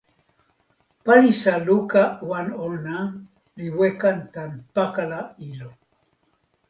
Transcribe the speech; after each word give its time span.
palisa 1.05 1.53
luka 1.67 2.03
wan 2.29 2.47
ona 2.69 2.97
li 3.57 3.67
weka 3.77 4.11
tan 4.33 4.51
pakala 4.75 5.19
ilo. 5.49 5.69